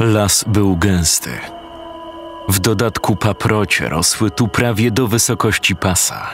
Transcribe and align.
Las 0.00 0.44
był 0.48 0.76
gęsty. 0.76 1.30
W 2.48 2.58
dodatku 2.58 3.16
paprocie 3.16 3.88
rosły 3.88 4.30
tu 4.30 4.48
prawie 4.48 4.90
do 4.90 5.08
wysokości 5.08 5.76
pasa. 5.76 6.30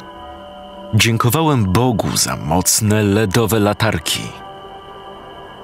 Dziękowałem 0.94 1.64
Bogu 1.64 2.16
za 2.16 2.36
mocne 2.36 3.02
ledowe 3.02 3.60
latarki. 3.60 4.22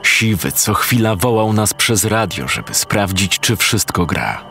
Siwy 0.02 0.52
co 0.52 0.74
chwila 0.74 1.16
wołał 1.16 1.52
nas 1.52 1.74
przez 1.74 2.04
radio, 2.04 2.48
żeby 2.48 2.74
sprawdzić, 2.74 3.40
czy 3.40 3.56
wszystko 3.56 4.06
gra. 4.06 4.44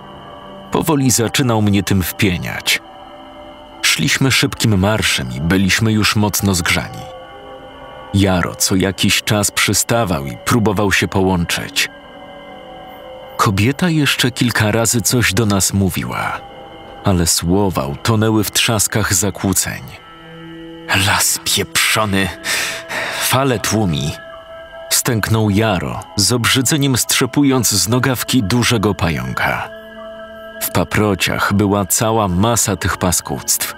Powoli 0.71 1.11
zaczynał 1.11 1.61
mnie 1.61 1.83
tym 1.83 2.03
wpieniać. 2.03 2.81
Szliśmy 3.81 4.31
szybkim 4.31 4.79
marszem 4.79 5.31
i 5.35 5.41
byliśmy 5.41 5.91
już 5.91 6.15
mocno 6.15 6.53
zgrzani. 6.53 7.03
Jaro 8.13 8.55
co 8.55 8.75
jakiś 8.75 9.23
czas 9.23 9.51
przystawał 9.51 10.25
i 10.25 10.37
próbował 10.37 10.91
się 10.91 11.07
połączyć. 11.07 11.89
Kobieta 13.47 13.89
jeszcze 13.89 14.31
kilka 14.31 14.71
razy 14.71 15.01
coś 15.01 15.33
do 15.33 15.45
nas 15.45 15.73
mówiła, 15.73 16.41
ale 17.03 17.27
słowa 17.27 17.85
utonęły 17.85 18.43
w 18.43 18.51
trzaskach 18.51 19.13
zakłóceń. 19.13 19.83
Las 21.07 21.39
pieprzony, 21.43 22.29
fale 23.21 23.59
tłumi. 23.59 24.11
Stęknął 24.89 25.49
Jaro, 25.49 26.03
z 26.15 26.31
obrzydzeniem 26.31 26.97
strzepując 26.97 27.69
z 27.69 27.87
nogawki 27.87 28.43
dużego 28.43 28.95
pająka. 28.95 29.69
W 30.61 30.71
paprociach 30.71 31.53
była 31.53 31.85
cała 31.85 32.27
masa 32.27 32.75
tych 32.75 32.97
paskudstw. 32.97 33.75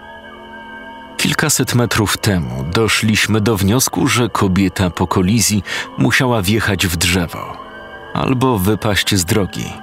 Kilkaset 1.17 1.76
metrów 1.76 2.17
temu 2.17 2.64
doszliśmy 2.64 3.42
do 3.42 3.58
wniosku, 3.58 4.08
że 4.08 4.30
kobieta 4.30 4.90
po 4.90 5.08
kolizji 5.08 5.64
musiała 5.98 6.42
wjechać 6.42 6.88
w 6.88 6.98
drzewo 6.98 7.69
albo 8.13 8.59
wypaść 8.59 9.16
z 9.16 9.25
drogi. 9.25 9.73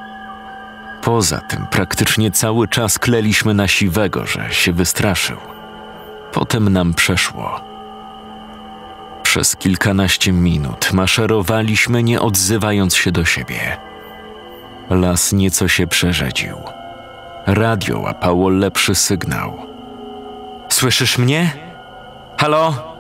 Poza 1.03 1.39
tym 1.41 1.67
praktycznie 1.67 2.31
cały 2.31 2.69
czas 2.69 2.98
kleliśmy 2.98 3.55
na 3.55 3.69
siwego, 3.69 4.27
że 4.27 4.53
się 4.53 4.73
wystraszył. 4.73 5.37
Potem 6.33 6.69
nam 6.69 6.95
przeszło. 6.95 7.61
Przez 9.23 9.56
kilkanaście 9.56 10.33
minut 10.33 10.92
maszerowaliśmy, 10.92 12.03
nie 12.03 12.20
odzywając 12.20 12.97
się 12.97 13.12
do 13.12 13.25
siebie. 13.25 13.77
Las 14.91 15.33
nieco 15.33 15.69
się 15.69 15.87
przerzedził. 15.87 16.56
Radio 17.47 17.98
łapało 18.00 18.48
lepszy 18.48 18.95
sygnał. 18.95 19.59
Słyszysz 20.69 21.19
mnie? 21.19 21.53
Halo? 22.39 22.95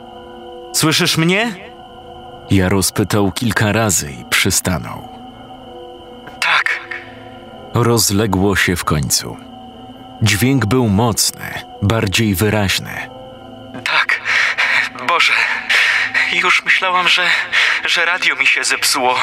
Słyszysz 0.72 1.18
mnie? 1.18 1.52
Ja 2.50 2.68
rozpytał 2.68 3.32
kilka 3.32 3.72
razy 3.72 4.12
i 4.12 4.24
przystanął. 4.24 5.15
Rozległo 7.82 8.56
się 8.56 8.76
w 8.76 8.84
końcu. 8.84 9.36
Dźwięk 10.22 10.66
był 10.66 10.88
mocny, 10.88 11.44
bardziej 11.82 12.34
wyraźny. 12.34 12.90
tak. 13.84 14.20
Boże, 15.08 15.32
już 16.32 16.64
myślałam, 16.64 17.08
że, 17.08 17.26
że 17.84 18.04
radio 18.04 18.36
mi 18.36 18.46
się 18.46 18.64
zepsuło. 18.64 19.14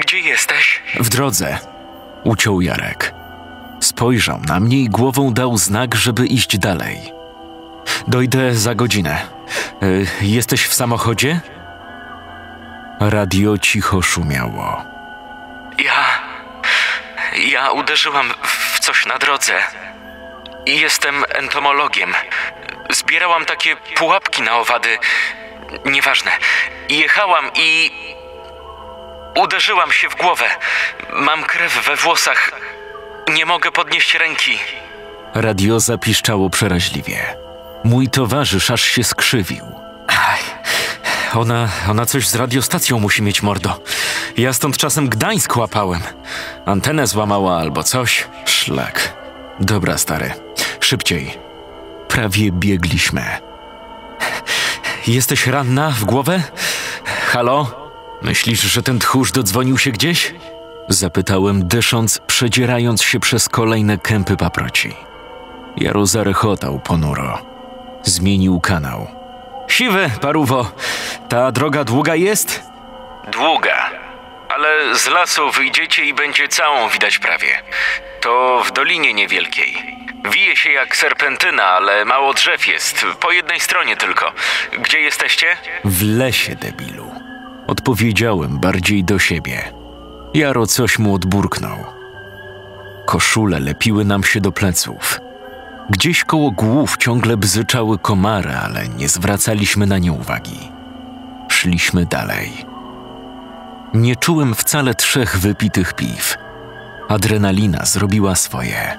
Gdzie 0.00 0.18
jesteś? 0.18 0.82
W 1.00 1.08
drodze, 1.08 1.58
uciął 2.24 2.60
Jarek. 2.60 3.14
Spojrzał 3.80 4.40
na 4.48 4.60
mnie 4.60 4.78
i 4.78 4.88
głową 4.88 5.32
dał 5.34 5.58
znak, 5.58 5.94
żeby 5.94 6.26
iść 6.26 6.58
dalej. 6.58 7.12
Dojdę 8.08 8.54
za 8.54 8.74
godzinę. 8.74 9.22
Y, 9.82 10.06
jesteś 10.20 10.66
w 10.66 10.74
samochodzie? 10.74 11.40
Radio 13.00 13.58
cicho 13.58 14.02
szumiało. 14.02 14.84
Ja. 17.36 17.70
Uderzyłam 17.70 18.34
w 18.42 18.80
coś 18.80 19.06
na 19.06 19.18
drodze. 19.18 19.52
Jestem 20.66 21.24
entomologiem. 21.28 22.14
Zbierałam 22.90 23.44
takie 23.44 23.76
pułapki 23.76 24.42
na 24.42 24.58
owady. 24.58 24.98
Nieważne. 25.84 26.30
Jechałam 26.88 27.50
i. 27.54 27.90
Uderzyłam 29.36 29.92
się 29.92 30.08
w 30.08 30.16
głowę. 30.16 30.44
Mam 31.12 31.42
krew 31.44 31.84
we 31.86 31.96
włosach. 31.96 32.50
Nie 33.34 33.46
mogę 33.46 33.72
podnieść 33.72 34.14
ręki. 34.14 34.58
Radio 35.34 35.80
zapiszczało 35.80 36.50
przeraźliwie. 36.50 37.36
Mój 37.84 38.08
towarzysz 38.08 38.70
aż 38.70 38.82
się 38.82 39.04
skrzywił. 39.04 39.79
Ona, 41.34 41.68
ona 41.88 42.06
coś 42.06 42.28
z 42.28 42.34
radiostacją 42.34 42.98
musi 42.98 43.22
mieć, 43.22 43.42
mordo. 43.42 43.80
Ja 44.36 44.52
stąd 44.52 44.76
czasem 44.76 45.08
Gdańsk 45.08 45.56
łapałem. 45.56 46.00
Antenę 46.66 47.06
złamała 47.06 47.58
albo 47.58 47.82
coś. 47.82 48.28
Szlak. 48.44 49.16
Dobra, 49.60 49.98
stary. 49.98 50.32
Szybciej. 50.80 51.38
Prawie 52.08 52.52
biegliśmy. 52.52 53.24
Jesteś 55.06 55.46
ranna 55.46 55.90
w 55.90 56.04
głowę? 56.04 56.42
Halo? 57.26 57.90
Myślisz, 58.22 58.60
że 58.60 58.82
ten 58.82 58.98
tchórz 58.98 59.32
dodzwonił 59.32 59.78
się 59.78 59.90
gdzieś? 59.90 60.34
Zapytałem, 60.88 61.68
dysząc, 61.68 62.20
przedzierając 62.26 63.02
się 63.02 63.20
przez 63.20 63.48
kolejne 63.48 63.98
kępy 63.98 64.36
paproci. 64.36 64.96
Jaro 65.76 66.06
zarechotał 66.06 66.78
ponuro. 66.78 67.38
Zmienił 68.02 68.60
kanał. 68.60 69.19
Siwy, 69.70 70.10
paruwo, 70.20 70.72
ta 71.28 71.52
droga 71.52 71.84
długa 71.84 72.14
jest? 72.14 72.62
Długa. 73.32 73.90
Ale 74.48 74.94
z 74.94 75.06
lasu 75.06 75.50
wyjdziecie 75.50 76.04
i 76.04 76.14
będzie 76.14 76.48
całą 76.48 76.88
widać 76.88 77.18
prawie. 77.18 77.62
To 78.20 78.62
w 78.66 78.72
dolinie 78.72 79.14
niewielkiej. 79.14 79.96
Wije 80.32 80.56
się 80.56 80.70
jak 80.70 80.96
serpentyna, 80.96 81.64
ale 81.64 82.04
mało 82.04 82.34
drzew 82.34 82.66
jest. 82.66 83.06
Po 83.20 83.32
jednej 83.32 83.60
stronie 83.60 83.96
tylko. 83.96 84.32
Gdzie 84.82 85.00
jesteście? 85.00 85.46
W 85.84 86.18
lesie, 86.18 86.54
debilu. 86.54 87.10
Odpowiedziałem 87.66 88.58
bardziej 88.60 89.04
do 89.04 89.18
siebie. 89.18 89.72
Jaro 90.34 90.66
coś 90.66 90.98
mu 90.98 91.14
odburknął. 91.14 91.84
Koszule 93.06 93.60
lepiły 93.60 94.04
nam 94.04 94.24
się 94.24 94.40
do 94.40 94.52
pleców. 94.52 95.20
Gdzieś 95.90 96.24
koło 96.24 96.50
głów 96.50 96.96
ciągle 96.96 97.36
bzyczały 97.36 97.98
komary, 97.98 98.50
ale 98.50 98.88
nie 98.88 99.08
zwracaliśmy 99.08 99.86
na 99.86 99.98
nie 99.98 100.12
uwagi. 100.12 100.72
Szliśmy 101.48 102.06
dalej. 102.06 102.64
Nie 103.94 104.16
czułem 104.16 104.54
wcale 104.54 104.94
trzech 104.94 105.38
wypitych 105.38 105.92
piw. 105.92 106.36
Adrenalina 107.08 107.84
zrobiła 107.84 108.34
swoje. 108.34 108.96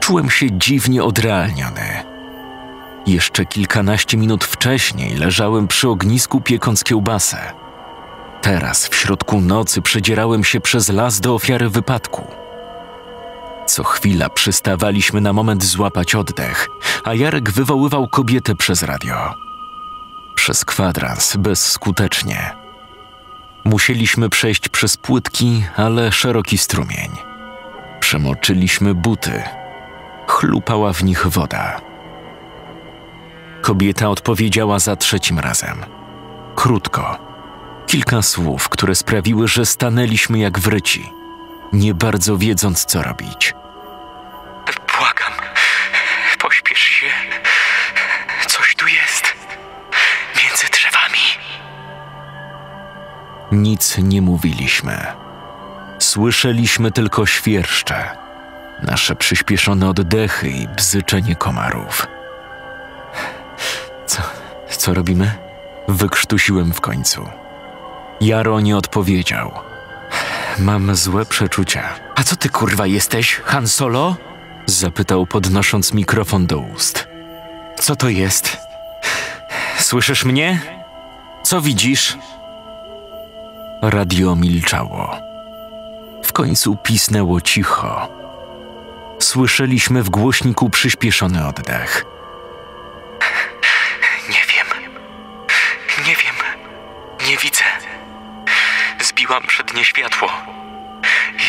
Czułem 0.00 0.30
się 0.30 0.46
dziwnie 0.58 1.04
odrealniony. 1.04 2.04
Jeszcze 3.06 3.46
kilkanaście 3.46 4.16
minut 4.16 4.44
wcześniej 4.44 5.16
leżałem 5.16 5.68
przy 5.68 5.88
ognisku 5.88 6.40
piekąc 6.40 6.84
kiełbasę. 6.84 7.38
Teraz 8.42 8.88
w 8.88 8.94
środku 8.94 9.40
nocy 9.40 9.82
przedzierałem 9.82 10.44
się 10.44 10.60
przez 10.60 10.88
las 10.88 11.20
do 11.20 11.34
ofiary 11.34 11.68
wypadku. 11.68 12.26
Co 13.70 13.84
chwila 13.84 14.28
przystawaliśmy 14.28 15.20
na 15.20 15.32
moment 15.32 15.64
złapać 15.64 16.14
oddech, 16.14 16.68
a 17.04 17.14
Jarek 17.14 17.50
wywoływał 17.50 18.08
kobietę 18.08 18.54
przez 18.54 18.82
radio. 18.82 19.34
Przez 20.34 20.64
kwadrans 20.64 21.36
bezskutecznie. 21.36 22.56
Musieliśmy 23.64 24.28
przejść 24.28 24.68
przez 24.68 24.96
płytki, 24.96 25.64
ale 25.76 26.12
szeroki 26.12 26.58
strumień. 26.58 27.10
Przemoczyliśmy 28.00 28.94
buty. 28.94 29.42
Chlupała 30.26 30.92
w 30.92 31.04
nich 31.04 31.26
woda. 31.26 31.80
Kobieta 33.62 34.08
odpowiedziała 34.08 34.78
za 34.78 34.96
trzecim 34.96 35.38
razem. 35.38 35.84
Krótko. 36.54 37.18
Kilka 37.86 38.22
słów, 38.22 38.68
które 38.68 38.94
sprawiły, 38.94 39.48
że 39.48 39.66
stanęliśmy 39.66 40.38
jak 40.38 40.58
wryci, 40.58 41.12
nie 41.72 41.94
bardzo 41.94 42.38
wiedząc, 42.38 42.84
co 42.84 43.02
robić. 43.02 43.59
Błagam. 45.00 45.32
Pośpiesz 46.38 46.78
się. 46.78 47.06
Coś 48.46 48.74
tu 48.76 48.86
jest. 48.86 49.34
Między 50.42 50.66
drzewami. 50.72 51.18
Nic 53.52 53.98
nie 53.98 54.22
mówiliśmy. 54.22 55.06
Słyszeliśmy 55.98 56.92
tylko 56.92 57.26
świerszcze, 57.26 58.16
nasze 58.82 59.16
przyspieszone 59.16 59.88
oddechy 59.88 60.48
i 60.48 60.68
bzyczenie 60.68 61.36
komarów. 61.36 62.06
Co, 64.06 64.22
co 64.68 64.94
robimy? 64.94 65.34
Wykrztusiłem 65.88 66.72
w 66.72 66.80
końcu. 66.80 67.28
Jaro 68.20 68.60
nie 68.60 68.76
odpowiedział. 68.76 69.52
Mam 70.58 70.96
złe 70.96 71.26
przeczucia. 71.26 71.88
A 72.14 72.22
co 72.22 72.36
ty 72.36 72.48
kurwa 72.48 72.86
jesteś, 72.86 73.40
Han 73.44 73.68
Solo? 73.68 74.16
Zapytał 74.70 75.26
podnosząc 75.26 75.92
mikrofon 75.92 76.46
do 76.46 76.58
ust. 76.58 77.08
Co 77.78 77.96
to 77.96 78.08
jest? 78.08 78.56
Słyszysz 79.78 80.24
mnie? 80.24 80.60
Co 81.42 81.60
widzisz? 81.60 82.18
Radio 83.82 84.36
milczało. 84.36 85.16
W 86.24 86.32
końcu 86.32 86.76
pisnęło 86.76 87.40
cicho. 87.40 88.08
Słyszeliśmy 89.18 90.02
w 90.02 90.10
głośniku 90.10 90.70
przyspieszony 90.70 91.46
oddech. 91.46 92.04
Nie 94.28 94.42
wiem. 94.54 94.66
Nie 96.06 96.16
wiem. 96.16 96.36
Nie 97.28 97.36
widzę. 97.36 97.64
Zbiłam 99.00 99.42
przednie 99.42 99.84
światło. 99.84 100.28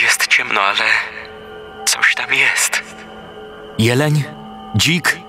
Jest 0.04 0.28
ciemno, 0.28 0.62
ale 0.62 0.84
coś 1.86 2.16
tam 2.16 2.34
jest. 2.34 3.01
Jeleń? 3.82 4.24
Dzik? 4.76 5.20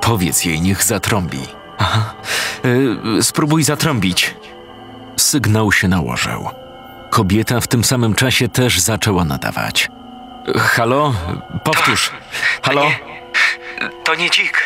Powiedz 0.00 0.44
jej, 0.44 0.60
niech 0.60 0.84
zatrąbi. 0.84 1.40
Aha. 1.78 2.14
Y, 3.18 3.22
spróbuj 3.22 3.62
zatrąbić. 3.62 4.34
Sygnał 5.16 5.72
się 5.72 5.88
nałożył. 5.88 6.48
Kobieta 7.10 7.60
w 7.60 7.66
tym 7.66 7.84
samym 7.84 8.14
czasie 8.14 8.48
też 8.48 8.80
zaczęła 8.80 9.24
nadawać. 9.24 9.90
Halo? 10.56 11.14
Powtórz. 11.64 12.10
Halo? 12.62 12.84
Nie, 12.84 12.98
to 14.04 14.14
nie 14.14 14.30
dzik. 14.30 14.60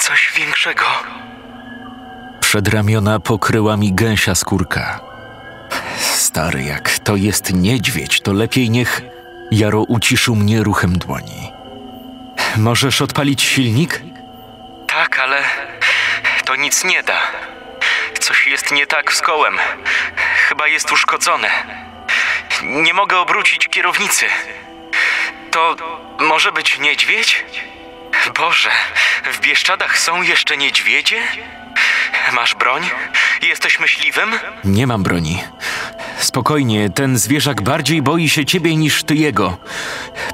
Coś 0.00 0.32
większego. 0.36 0.84
Przedramiona 2.40 3.20
pokryła 3.20 3.76
mi 3.76 3.92
gęsia 3.92 4.34
skórka. 4.34 5.00
Stary, 6.00 6.62
jak 6.62 6.98
to 6.98 7.16
jest 7.16 7.54
niedźwiedź, 7.54 8.20
to 8.20 8.32
lepiej 8.32 8.70
niech. 8.70 9.13
Jaro 9.54 9.82
uciszył 9.82 10.36
mnie 10.36 10.62
ruchem 10.62 10.98
dłoni. 10.98 11.52
Możesz 12.56 13.02
odpalić 13.02 13.42
silnik? 13.42 14.00
Tak, 14.86 15.18
ale 15.18 15.42
to 16.44 16.56
nic 16.56 16.84
nie 16.84 17.02
da. 17.02 17.20
Coś 18.20 18.46
jest 18.46 18.72
nie 18.72 18.86
tak 18.86 19.12
z 19.12 19.20
kołem. 19.22 19.58
Chyba 20.48 20.68
jest 20.68 20.92
uszkodzone. 20.92 21.50
Nie 22.62 22.94
mogę 22.94 23.18
obrócić 23.18 23.68
kierownicy. 23.68 24.26
To 25.50 25.76
może 26.20 26.52
być 26.52 26.78
niedźwiedź? 26.78 27.44
Boże, 28.38 28.70
w 29.32 29.40
Bieszczadach 29.40 29.98
są 29.98 30.22
jeszcze 30.22 30.56
niedźwiedzie? 30.56 31.22
Masz 32.32 32.54
broń? 32.54 32.90
Jesteś 33.42 33.80
myśliwym? 33.80 34.32
Nie 34.64 34.86
mam 34.86 35.02
broni. 35.02 35.44
Spokojnie, 36.18 36.90
ten 36.90 37.18
zwierzak 37.18 37.62
bardziej 37.62 38.02
boi 38.02 38.28
się 38.28 38.44
ciebie 38.44 38.76
niż 38.76 39.04
ty 39.04 39.14
jego. 39.14 39.56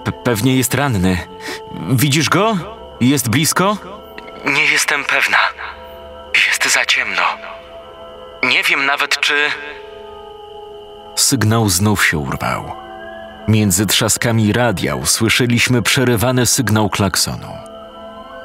Pe- 0.04 0.12
pewnie 0.24 0.56
jest 0.56 0.74
ranny. 0.74 1.18
Widzisz 1.90 2.28
go? 2.28 2.56
Jest 3.00 3.28
blisko? 3.28 3.76
Nie 4.44 4.64
jestem 4.64 5.04
pewna. 5.04 5.38
Jest 6.46 6.72
za 6.74 6.84
ciemno. 6.84 7.22
Nie 8.42 8.62
wiem 8.62 8.86
nawet, 8.86 9.20
czy. 9.20 9.34
Sygnał 11.16 11.68
znów 11.68 12.06
się 12.06 12.18
urwał. 12.18 12.72
Między 13.48 13.86
trzaskami 13.86 14.52
radia 14.52 14.94
usłyszeliśmy 14.94 15.82
przerywany 15.82 16.46
sygnał 16.46 16.90
klaksonu. 16.90 17.52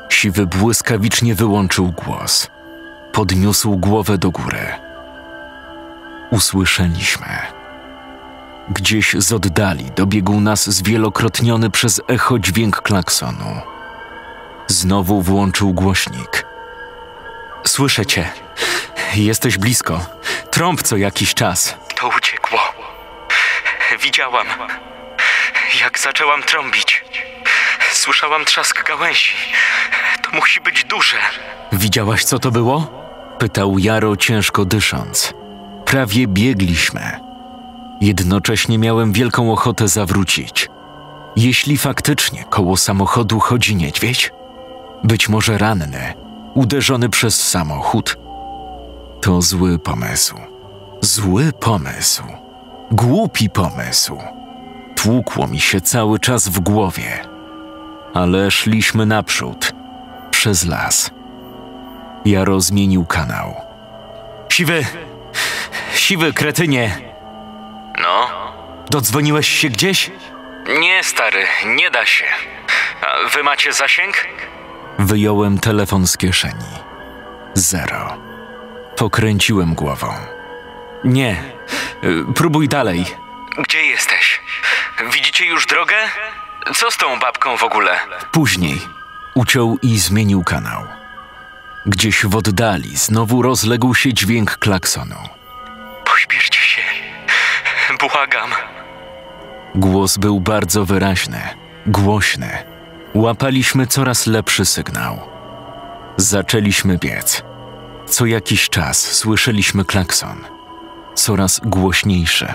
Siwy 0.09 0.45
błyskawicznie 0.47 1.35
wyłączył 1.35 1.91
głos. 1.91 2.49
Podniósł 3.13 3.77
głowę 3.77 4.17
do 4.17 4.31
góry. 4.31 4.84
Usłyszeliśmy. 6.31 7.25
Gdzieś 8.69 9.13
z 9.17 9.33
oddali 9.33 9.91
dobiegł 9.95 10.39
nas 10.39 10.69
zwielokrotniony 10.69 11.69
przez 11.69 12.01
echo 12.07 12.39
dźwięk 12.39 12.81
klaksonu. 12.81 13.61
Znowu 14.67 15.21
włączył 15.21 15.73
głośnik. 15.73 16.45
Słyszę 17.67 18.05
cię. 18.05 18.29
Jesteś 19.15 19.57
blisko. 19.57 20.05
Trąb 20.51 20.83
co 20.83 20.97
jakiś 20.97 21.33
czas. 21.33 21.77
To 21.95 22.09
uciekło. 22.17 22.59
Widziałam, 24.03 24.47
jak 25.81 25.99
zaczęłam 25.99 26.43
trąbić. 26.43 27.05
Słyszałam 27.91 28.45
trzask 28.45 28.87
gałęzi. 28.87 29.35
To 30.21 30.31
musi 30.31 30.61
być 30.61 30.83
duże. 30.83 31.17
Widziałaś, 31.71 32.23
co 32.23 32.39
to 32.39 32.51
było? 32.51 33.05
Pytał 33.39 33.79
Jaro 33.79 34.15
ciężko 34.17 34.65
dysząc. 34.65 35.33
Prawie 35.85 36.27
biegliśmy. 36.27 37.01
Jednocześnie 38.01 38.77
miałem 38.77 39.11
wielką 39.13 39.51
ochotę 39.51 39.87
zawrócić. 39.87 40.69
Jeśli 41.35 41.77
faktycznie 41.77 42.43
koło 42.43 42.77
samochodu 42.77 43.39
chodzi 43.39 43.75
niedźwiedź, 43.75 44.31
być 45.03 45.29
może 45.29 45.57
ranny, 45.57 46.13
uderzony 46.53 47.09
przez 47.09 47.47
samochód, 47.49 48.17
to 49.21 49.41
zły 49.41 49.79
pomysł. 49.79 50.35
Zły 51.01 51.53
pomysł. 51.59 52.23
Głupi 52.91 53.49
pomysł. 53.49 54.17
Tłukło 54.95 55.47
mi 55.47 55.59
się 55.59 55.81
cały 55.81 56.19
czas 56.19 56.47
w 56.47 56.59
głowie. 56.59 57.19
Ale 58.13 58.51
szliśmy 58.51 59.05
naprzód, 59.05 59.73
przez 60.31 60.65
las. 60.65 61.11
Jaro 62.25 62.61
zmienił 62.61 63.05
kanał. 63.05 63.53
Siwy! 64.49 64.85
Siwy, 65.93 66.33
kretynie! 66.33 66.97
No? 68.01 68.29
Dodzwoniłeś 68.89 69.47
się 69.47 69.69
gdzieś? 69.69 70.11
Nie, 70.79 71.03
stary, 71.03 71.43
nie 71.65 71.91
da 71.91 72.05
się. 72.05 72.25
A 73.01 73.29
wy 73.29 73.43
macie 73.43 73.73
zasięg? 73.73 74.27
Wyjąłem 74.99 75.59
telefon 75.59 76.07
z 76.07 76.17
kieszeni. 76.17 76.65
Zero. 77.53 78.17
Pokręciłem 78.97 79.73
głową. 79.75 80.13
Nie. 81.03 81.43
Y, 82.03 82.33
Próbuj 82.35 82.67
dalej. 82.67 83.05
Gdzie 83.57 83.83
jesteś? 83.85 84.39
Widzicie 85.13 85.45
już 85.45 85.65
drogę? 85.65 85.95
Co 86.75 86.91
z 86.91 86.97
tą 86.97 87.19
babką 87.19 87.57
w 87.57 87.63
ogóle? 87.63 87.99
Później. 88.31 88.81
Uciął 89.33 89.77
i 89.81 89.99
zmienił 89.99 90.43
kanał. 90.43 90.83
Gdzieś 91.85 92.25
w 92.25 92.35
oddali 92.35 92.97
znowu 92.97 93.41
rozległ 93.41 93.95
się 93.95 94.13
dźwięk 94.13 94.57
klaksonu. 94.57 95.15
Pośpieszcie 96.15 96.59
się. 96.59 96.81
Błagam. 97.99 98.49
Głos 99.75 100.17
był 100.17 100.39
bardzo 100.39 100.85
wyraźny, 100.85 101.39
głośny. 101.87 102.49
Łapaliśmy 103.13 103.87
coraz 103.87 104.27
lepszy 104.27 104.65
sygnał. 104.65 105.19
Zaczęliśmy 106.17 106.97
biec. 106.97 107.43
Co 108.05 108.25
jakiś 108.25 108.69
czas 108.69 109.01
słyszeliśmy 109.01 109.85
klakson. 109.85 110.37
Coraz 111.15 111.61
głośniejszy, 111.63 112.53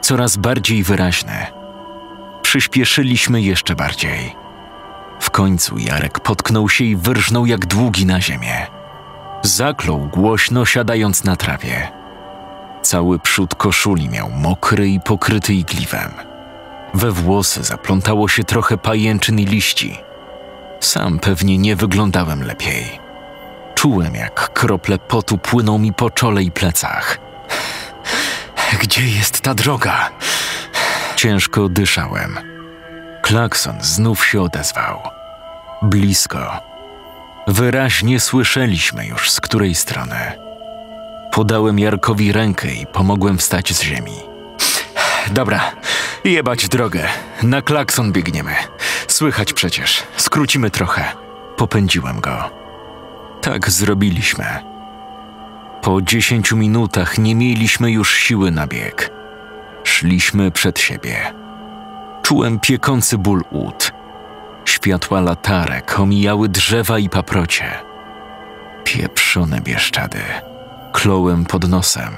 coraz 0.00 0.36
bardziej 0.36 0.82
wyraźny. 0.82 1.46
Przyspieszyliśmy 2.42 3.42
jeszcze 3.42 3.74
bardziej. 3.74 4.36
W 5.20 5.30
końcu 5.30 5.78
Jarek 5.78 6.20
potknął 6.20 6.68
się 6.68 6.84
i 6.84 6.96
wyrżnął 6.96 7.46
jak 7.46 7.66
długi 7.66 8.06
na 8.06 8.20
ziemię. 8.20 8.66
Zaklął 9.42 9.98
głośno, 9.98 10.64
siadając 10.64 11.24
na 11.24 11.36
trawie. 11.36 12.05
Cały 12.86 13.18
przód 13.18 13.54
koszuli 13.54 14.08
miał 14.08 14.30
mokry 14.30 14.88
i 14.88 15.00
pokryty 15.00 15.54
igliwem. 15.54 16.10
We 16.94 17.12
włosy 17.12 17.64
zaplątało 17.64 18.28
się 18.28 18.44
trochę 18.44 18.78
pajęczyn 18.78 19.38
i 19.38 19.46
liści. 19.46 19.98
Sam 20.80 21.18
pewnie 21.18 21.58
nie 21.58 21.76
wyglądałem 21.76 22.42
lepiej. 22.42 22.98
Czułem, 23.74 24.14
jak 24.14 24.52
krople 24.52 24.98
potu 24.98 25.38
płyną 25.38 25.78
mi 25.78 25.92
po 25.92 26.10
czole 26.10 26.42
i 26.42 26.50
plecach. 26.50 27.18
Gdzie 28.82 29.08
jest 29.08 29.40
ta 29.40 29.54
droga? 29.54 30.10
Ciężko 31.16 31.68
dyszałem. 31.68 32.38
Klakson 33.22 33.76
znów 33.80 34.26
się 34.26 34.42
odezwał. 34.42 35.00
Blisko. 35.82 36.60
Wyraźnie 37.46 38.20
słyszeliśmy 38.20 39.06
już 39.06 39.30
z 39.30 39.40
której 39.40 39.74
strony. 39.74 40.45
Podałem 41.36 41.78
Jarkowi 41.78 42.32
rękę 42.32 42.74
i 42.74 42.86
pomogłem 42.86 43.38
wstać 43.38 43.72
z 43.72 43.82
ziemi. 43.82 44.12
Dobra, 45.30 45.72
jebać 46.24 46.68
drogę. 46.68 47.08
Na 47.42 47.62
klakson 47.62 48.12
biegniemy. 48.12 48.54
Słychać 49.08 49.52
przecież. 49.52 50.02
Skrócimy 50.16 50.70
trochę. 50.70 51.04
Popędziłem 51.56 52.20
go. 52.20 52.50
Tak 53.42 53.70
zrobiliśmy. 53.70 54.44
Po 55.82 56.02
dziesięciu 56.02 56.56
minutach 56.56 57.18
nie 57.18 57.34
mieliśmy 57.34 57.90
już 57.90 58.14
siły 58.14 58.50
na 58.50 58.66
bieg. 58.66 59.10
Szliśmy 59.84 60.50
przed 60.50 60.78
siebie. 60.78 61.16
Czułem 62.22 62.60
piekący 62.60 63.18
ból 63.18 63.44
ud. 63.50 63.92
Światła 64.64 65.20
latarek 65.20 66.00
omijały 66.00 66.48
drzewa 66.48 66.98
i 66.98 67.08
paprocie. 67.08 67.72
Pieprzone 68.84 69.60
bieszczady. 69.60 70.20
Klołem 71.06 71.44
pod 71.44 71.68
nosem. 71.68 72.12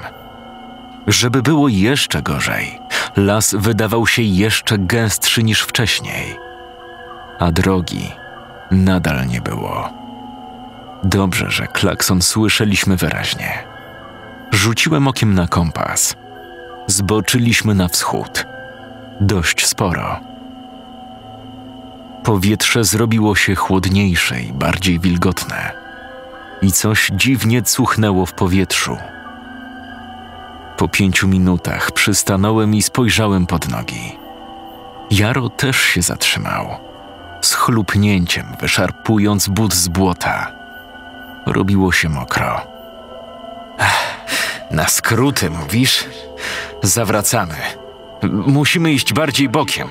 Żeby 1.07 1.41
było 1.41 1.67
jeszcze 1.67 2.21
gorzej, 2.21 2.79
las 3.17 3.55
wydawał 3.59 4.07
się 4.07 4.21
jeszcze 4.21 4.77
gęstszy 4.77 5.43
niż 5.43 5.61
wcześniej, 5.61 6.37
a 7.39 7.51
drogi 7.51 8.11
nadal 8.71 9.27
nie 9.27 9.41
było. 9.41 9.89
Dobrze, 11.03 11.51
że 11.51 11.67
klakson 11.67 12.21
słyszeliśmy 12.21 12.97
wyraźnie. 12.97 13.63
Rzuciłem 14.51 15.07
okiem 15.07 15.33
na 15.33 15.47
kompas. 15.47 16.15
zboczyliśmy 16.87 17.75
na 17.75 17.87
wschód. 17.87 18.45
Dość 19.21 19.67
sporo. 19.67 20.19
Powietrze 22.23 22.83
zrobiło 22.83 23.35
się 23.35 23.55
chłodniejsze 23.55 24.41
i 24.41 24.53
bardziej 24.53 24.99
wilgotne, 24.99 25.78
i 26.61 26.71
coś 26.71 27.11
dziwnie 27.13 27.61
cuchnęło 27.61 28.25
w 28.25 28.33
powietrzu. 28.33 28.97
Po 30.77 30.87
pięciu 30.87 31.27
minutach 31.27 31.91
przystanąłem 31.91 32.75
i 32.75 32.81
spojrzałem 32.81 33.45
pod 33.45 33.69
nogi. 33.69 34.17
Jaro 35.11 35.49
też 35.49 35.81
się 35.81 36.01
zatrzymał, 36.01 36.77
z 37.41 37.53
chlupnięciem 37.53 38.45
wyszarpując 38.61 39.47
but 39.47 39.73
z 39.73 39.87
błota. 39.87 40.51
Robiło 41.45 41.91
się 41.91 42.09
mokro. 42.09 42.61
Na 44.71 44.87
skróty 44.87 45.49
mówisz? 45.49 46.05
Zawracamy. 46.83 47.55
Musimy 48.31 48.91
iść 48.91 49.13
bardziej 49.13 49.49
bokiem. 49.49 49.89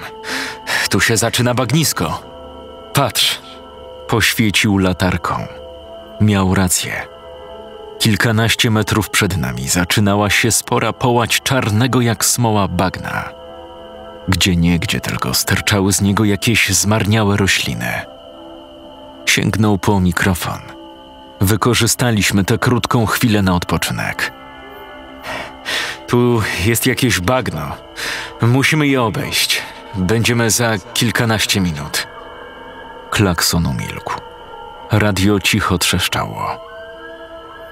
Tu 0.91 1.01
się 1.01 1.17
zaczyna 1.17 1.55
bagnisko. 1.55 2.23
Patrz. 2.95 3.41
Poświecił 4.09 4.79
latarką. 4.79 5.47
Miał 6.21 6.55
rację. 6.55 6.93
Kilkanaście 7.99 8.71
metrów 8.71 9.11
przed 9.11 9.37
nami 9.37 9.69
zaczynała 9.69 10.31
się 10.31 10.53
spora 10.53 10.93
połać 10.93 11.41
czarnego 11.41 12.01
jak 12.01 12.25
smoła 12.25 12.69
bagna. 12.69 13.31
Gdzie 14.29 14.57
niegdzie 14.57 15.01
tylko 15.01 15.35
sterczały 15.35 15.93
z 15.93 16.01
niego 16.01 16.25
jakieś 16.25 16.69
zmarniałe 16.69 17.37
rośliny. 17.37 17.93
Sięgnął 19.27 19.79
po 19.79 20.01
mikrofon. 20.01 20.61
Wykorzystaliśmy 21.41 22.45
tę 22.45 22.59
krótką 22.59 23.07
chwilę 23.07 23.43
na 23.43 23.55
odpoczynek. 23.55 24.33
Tu 26.07 26.43
jest 26.67 26.87
jakieś 26.87 27.21
bagno. 27.21 27.77
Musimy 28.43 28.87
je 28.87 29.03
obejść. 29.03 29.63
Będziemy 29.95 30.51
za 30.51 30.79
kilkanaście 30.95 31.61
minut. 31.61 32.07
Klakson 33.11 33.67
umilkł. 33.67 34.28
Radio 34.91 35.41
cicho 35.41 35.79
trzeszczało. 35.79 36.59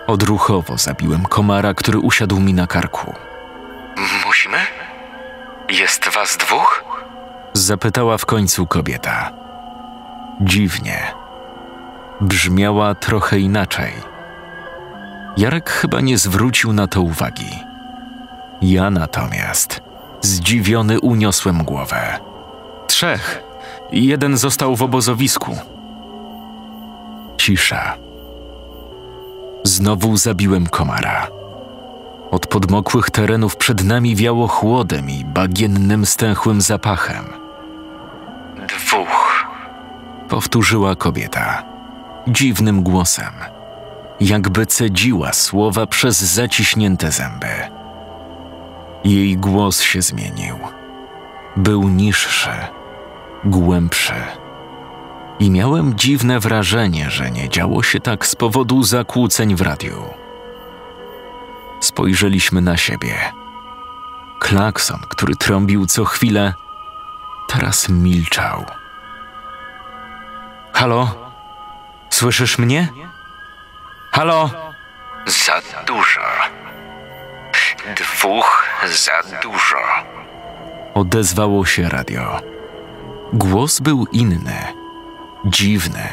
Odruchowo 0.07 0.79
zabiłem 0.79 1.23
komara, 1.23 1.75
który 1.75 1.99
usiadł 1.99 2.41
mi 2.41 2.55
na 2.55 2.67
karku. 2.67 3.15
Musimy? 4.27 4.57
Jest 5.71 6.09
was 6.09 6.37
dwóch? 6.37 6.85
Zapytała 7.53 8.19
w 8.19 8.27
końcu 8.27 8.67
kobieta. 8.67 9.33
Dziwnie. 10.41 11.13
Brzmiała 12.21 12.95
trochę 12.95 13.39
inaczej. 13.39 13.93
Jarek 15.37 15.71
chyba 15.71 16.01
nie 16.01 16.19
zwrócił 16.19 16.73
na 16.73 16.87
to 16.87 17.01
uwagi. 17.03 17.65
Ja 18.63 18.91
natomiast, 18.91 19.81
zdziwiony, 20.21 21.01
uniosłem 21.01 21.65
głowę. 21.65 22.19
Trzech. 22.87 23.43
Jeden 23.93 24.37
został 24.37 24.77
w 24.77 24.83
obozowisku. 24.83 25.59
Cisza. 27.47 27.97
Znowu 29.65 30.17
zabiłem 30.17 30.67
komara. 30.67 31.27
Od 32.31 32.47
podmokłych 32.47 33.11
terenów 33.11 33.57
przed 33.57 33.85
nami 33.85 34.17
wiało 34.17 34.49
chłodem 34.49 35.11
i 35.11 35.25
bagiennym 35.25 36.07
stęchłym 36.07 36.61
zapachem. 36.61 37.25
Dwóch. 38.69 39.47
Powtórzyła 40.29 40.97
kobieta. 40.97 41.63
Dziwnym 42.29 42.83
głosem. 42.83 43.33
Jakby 44.21 44.67
cedziła 44.67 45.33
słowa 45.33 45.87
przez 45.87 46.21
zaciśnięte 46.21 47.11
zęby. 47.11 47.55
Jej 49.05 49.37
głos 49.37 49.81
się 49.81 50.03
zmienił. 50.03 50.57
Był 51.57 51.89
niższy, 51.89 52.51
głębszy. 53.45 54.15
I 55.39 55.51
miałem 55.51 55.95
dziwne 55.95 56.41
wrażenie, 56.41 57.11
że 57.11 57.31
nie 57.31 57.49
działo 57.49 57.83
się 57.83 58.01
tak 58.01 58.27
z 58.27 58.37
powodu 58.37 58.83
zakłóceń 58.83 59.55
w 59.55 59.61
radiu. 59.61 60.05
Spojrzeliśmy 61.81 62.61
na 62.61 62.77
siebie. 62.77 63.15
Klakson, 64.41 65.01
który 65.09 65.37
trąbił 65.37 65.87
co 65.87 66.05
chwilę, 66.05 66.55
teraz 67.49 67.89
milczał. 67.89 68.65
Halo? 70.73 71.15
Słyszysz 72.11 72.59
mnie? 72.59 72.89
Halo? 74.13 74.51
Za 75.27 75.61
dużo. 75.87 76.21
Dwóch 77.97 78.65
za 78.87 79.39
dużo. 79.43 79.77
Odezwało 80.95 81.67
się 81.67 81.89
radio. 81.89 82.41
Głos 83.33 83.81
był 83.81 84.07
inny, 84.13 84.86
dziwny. 85.45 86.09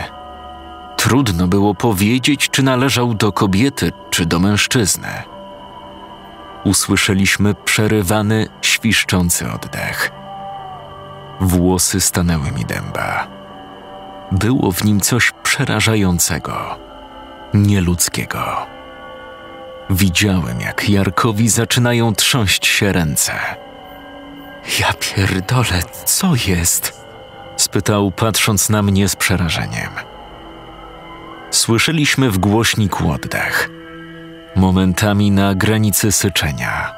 Trudno 0.98 1.48
było 1.48 1.76
powiedzieć, 1.76 2.50
czy 2.50 2.64
należał 2.64 3.14
do 3.14 3.32
kobiety, 3.32 3.92
czy 4.10 4.26
do 4.26 4.40
mężczyzny. 4.40 5.08
Usłyszeliśmy 6.64 7.56
przerywany, 7.56 8.48
świszczący 8.62 9.52
oddech. 9.52 10.12
Włosy 11.40 12.02
stanęły 12.02 12.52
mi 12.52 12.66
dęba. 12.66 13.28
Było 14.32 14.72
w 14.72 14.84
nim 14.84 15.02
coś 15.02 15.32
przerażającego, 15.44 16.80
nieludzkiego. 17.54 18.74
Widziałem, 19.90 20.62
jak 20.62 20.90
Jarkowi 20.90 21.50
zaczynają 21.50 22.16
trząść 22.16 22.68
się 22.68 22.94
ręce. 22.94 23.34
Ja 24.80 24.94
pierdolę, 24.94 25.84
co 26.06 26.34
jest? 26.48 27.03
Spytał, 27.74 28.12
patrząc 28.12 28.70
na 28.70 28.82
mnie 28.82 29.10
z 29.10 29.16
przerażeniem. 29.16 29.90
Słyszeliśmy 31.52 32.32
w 32.32 32.38
głośniku 32.38 33.12
oddech, 33.12 33.70
momentami 34.56 35.32
na 35.32 35.56
granicy 35.56 36.12
syczenia. 36.12 36.94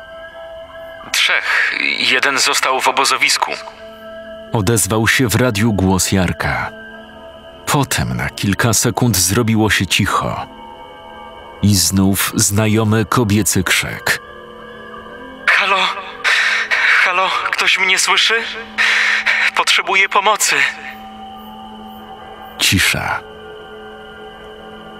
Trzech. 1.11 1.75
Jeden 1.99 2.39
został 2.39 2.81
w 2.81 2.87
obozowisku. 2.87 3.51
Odezwał 4.53 5.07
się 5.07 5.29
w 5.29 5.35
radiu 5.35 5.73
głos 5.73 6.11
Jarka. 6.11 6.71
Potem 7.65 8.17
na 8.17 8.29
kilka 8.29 8.73
sekund 8.73 9.17
zrobiło 9.17 9.69
się 9.69 9.87
cicho. 9.87 10.47
I 11.61 11.75
znów 11.75 12.31
znajomy 12.35 13.05
kobiecy 13.05 13.63
krzyk. 13.63 14.19
Halo? 15.49 15.79
Halo? 17.03 17.29
Ktoś 17.51 17.79
mnie 17.79 17.99
słyszy? 17.99 18.33
Potrzebuję 19.55 20.09
pomocy. 20.09 20.55
Cisza. 22.59 23.19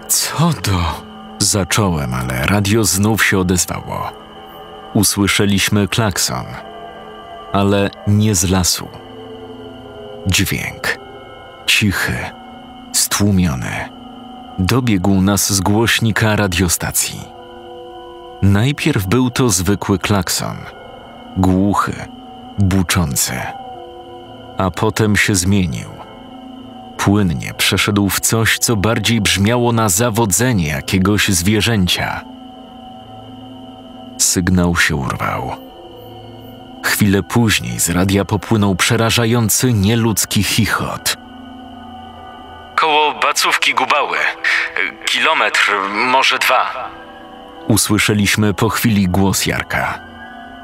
Co 0.08 0.50
do? 0.50 1.02
Zacząłem, 1.40 2.14
ale 2.14 2.46
radio 2.46 2.84
znów 2.84 3.26
się 3.26 3.40
odezwało. 3.40 4.12
Usłyszeliśmy 4.94 5.88
klakson, 5.88 6.46
ale 7.54 7.90
nie 8.08 8.36
z 8.36 8.50
lasu. 8.50 8.88
Dźwięk. 10.28 10.98
Cichy, 11.66 12.18
stłumiony. 12.94 13.90
Dobiegł 14.60 15.22
nas 15.22 15.54
z 15.54 15.62
głośnika 15.62 16.36
radiostacji. 16.36 17.22
Najpierw 18.42 19.06
był 19.08 19.30
to 19.30 19.50
zwykły 19.50 20.00
klakson. 20.00 20.58
Głuchy, 21.38 21.94
buczący. 22.60 23.34
A 24.58 24.72
potem 24.72 25.16
się 25.16 25.36
zmienił 25.36 26.06
płynnie 27.06 27.54
przeszedł 27.54 28.10
w 28.10 28.20
coś, 28.20 28.60
co 28.60 28.76
bardziej 28.76 29.22
brzmiało 29.22 29.72
na 29.72 29.90
zawodzenie 29.90 30.68
jakiegoś 30.68 31.28
zwierzęcia. 31.28 32.22
Sygnał 34.18 34.76
się 34.76 34.96
urwał. 34.96 35.56
Chwilę 36.84 37.24
później 37.24 37.80
z 37.80 37.90
radia 37.90 38.26
popłynął 38.26 38.76
przerażający, 38.76 39.74
nieludzki 39.74 40.44
chichot. 40.44 41.18
Koło 42.76 43.14
bacówki 43.14 43.74
Gubały. 43.74 44.18
Kilometr, 45.06 45.72
może 45.90 46.40
dwa. 46.40 46.90
Usłyszeliśmy 47.68 48.54
po 48.54 48.70
chwili 48.70 49.08
głos 49.08 49.46
Jarka. 49.46 50.00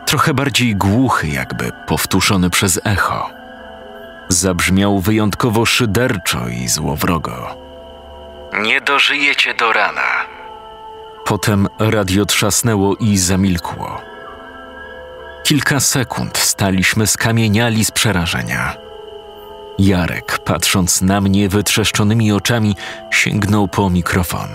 Trochę 0.06 0.34
bardziej 0.34 0.76
głuchy, 0.76 1.28
jakby 1.28 1.72
powtórzony 1.88 2.50
przez 2.50 2.80
echo 2.84 3.41
zabrzmiał 4.32 5.00
wyjątkowo 5.00 5.66
szyderczo 5.66 6.48
i 6.48 6.68
złowrogo. 6.68 7.58
Nie 8.62 8.82
dożyjecie 8.82 9.54
do 9.54 9.74
rana. 9.74 10.26
Potem 11.26 11.68
radio 11.80 12.26
trzasnęło 12.26 12.96
i 12.96 13.18
zamilkło. 13.18 14.02
Kilka 15.44 15.80
sekund 15.80 16.38
staliśmy 16.38 17.08
skamieniali 17.08 17.86
z 17.86 17.92
przerażenia. 17.92 18.76
Jarek, 19.80 20.40
patrząc 20.40 21.02
na 21.02 21.22
mnie 21.22 21.50
wytrzeszczonymi 21.50 22.32
oczami, 22.32 22.76
sięgnął 23.12 23.68
po 23.68 23.90
mikrofon. 23.90 24.50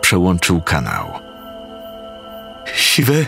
Przełączył 0.00 0.62
kanał. 0.62 1.20
Siwy? 2.74 3.26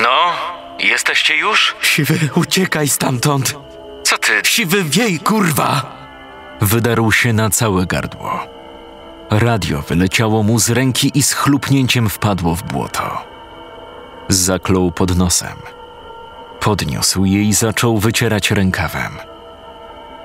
No, 0.00 0.32
Jesteście 0.78 1.36
już? 1.36 1.76
Siwy, 1.82 2.18
uciekaj 2.34 2.88
stamtąd! 2.88 3.65
Co 4.16 4.20
ty? 4.20 4.40
Siwy, 4.44 4.84
wiej, 4.84 5.20
kurwa! 5.20 5.82
Wydarł 6.60 7.12
się 7.12 7.32
na 7.32 7.50
całe 7.50 7.86
gardło. 7.86 8.40
Radio 9.30 9.82
wyleciało 9.82 10.42
mu 10.42 10.58
z 10.58 10.70
ręki 10.70 11.18
i 11.18 11.22
z 11.22 11.32
chlupnięciem 11.32 12.08
wpadło 12.08 12.54
w 12.54 12.62
błoto. 12.62 13.24
Zaklął 14.28 14.92
pod 14.92 15.16
nosem. 15.16 15.56
Podniósł 16.60 17.24
je 17.24 17.42
i 17.42 17.52
zaczął 17.52 17.98
wycierać 17.98 18.50
rękawem. 18.50 19.12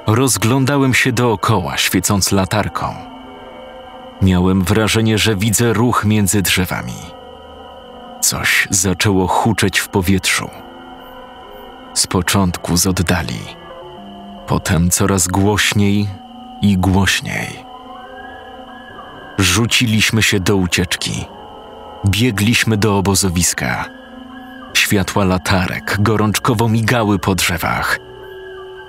Rozglądałem 0.07 0.93
się 0.93 1.11
dookoła, 1.11 1.77
świecąc 1.77 2.31
latarką. 2.31 2.95
Miałem 4.21 4.63
wrażenie, 4.63 5.17
że 5.17 5.35
widzę 5.35 5.73
ruch 5.73 6.05
między 6.05 6.41
drzewami. 6.41 6.99
Coś 8.21 8.67
zaczęło 8.69 9.27
huczeć 9.27 9.79
w 9.79 9.87
powietrzu. 9.87 10.49
Z 11.93 12.07
początku 12.07 12.77
z 12.77 12.87
oddali, 12.87 13.60
potem 14.51 14.89
coraz 14.89 15.27
głośniej 15.27 16.07
i 16.61 16.77
głośniej. 16.77 17.65
Rzuciliśmy 19.37 20.23
się 20.23 20.39
do 20.39 20.55
ucieczki. 20.55 21.25
Biegliśmy 22.07 22.77
do 22.77 22.97
obozowiska. 22.97 23.85
Światła 24.73 25.25
latarek 25.25 25.97
gorączkowo 25.99 26.69
migały 26.69 27.19
po 27.19 27.35
drzewach. 27.35 27.99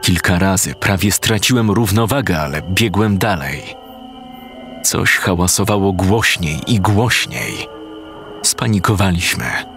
Kilka 0.00 0.38
razy 0.38 0.75
prawie 0.75 1.12
straciłem 1.12 1.71
równowagę, 1.71 2.40
ale 2.40 2.62
biegłem 2.62 3.19
dalej. 3.19 3.62
Coś 4.85 5.16
hałasowało 5.16 5.92
głośniej 5.92 6.61
i 6.66 6.81
głośniej. 6.81 7.69
Spanikowaliśmy. 8.42 9.72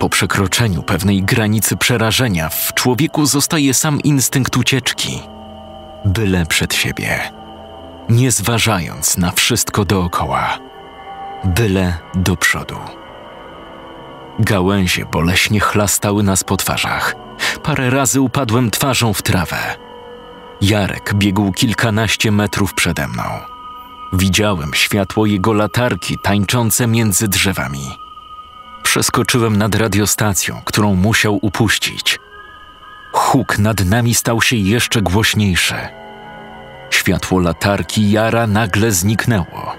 Po 0.00 0.08
przekroczeniu 0.08 0.82
pewnej 0.82 1.22
granicy 1.22 1.76
przerażenia 1.76 2.48
w 2.48 2.74
człowieku 2.74 3.26
zostaje 3.26 3.74
sam 3.74 4.00
instynkt 4.00 4.56
ucieczki. 4.56 5.20
Byle 6.04 6.46
przed 6.46 6.74
siebie, 6.74 7.20
nie 8.08 8.30
zważając 8.30 9.16
na 9.16 9.32
wszystko 9.32 9.84
dookoła. 9.84 10.58
Byle 11.44 11.98
do 12.14 12.36
przodu. 12.36 12.76
Gałęzie 14.38 15.04
boleśnie 15.04 15.60
chlastały 15.60 16.22
nas 16.22 16.44
po 16.44 16.56
twarzach. 16.56 17.14
Parę 17.62 17.90
razy 17.90 18.20
upadłem 18.20 18.70
twarzą 18.70 19.12
w 19.12 19.22
trawę. 19.22 19.56
Jarek 20.60 21.14
biegł 21.14 21.52
kilkanaście 21.52 22.32
metrów 22.32 22.74
przede 22.74 23.08
mną. 23.08 23.22
Widziałem 24.12 24.74
światło 24.74 25.26
jego 25.26 25.52
latarki 25.52 26.18
tańczące 26.22 26.86
między 26.86 27.28
drzewami. 27.28 28.09
Przeskoczyłem 28.90 29.56
nad 29.56 29.74
radiostacją, 29.74 30.62
którą 30.64 30.94
musiał 30.94 31.38
upuścić. 31.42 32.18
Huk 33.12 33.58
nad 33.58 33.84
nami 33.84 34.14
stał 34.14 34.42
się 34.42 34.56
jeszcze 34.56 35.02
głośniejszy. 35.02 35.74
Światło 36.90 37.40
latarki 37.40 38.10
Jara 38.10 38.46
nagle 38.46 38.92
zniknęło. 38.92 39.74